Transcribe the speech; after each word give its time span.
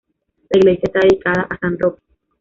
La 0.49 0.57
iglesia 0.59 0.81
está 0.85 0.99
dedicada 1.01 1.45
a 1.47 1.57
San 1.59 1.77
Roque. 1.77 2.01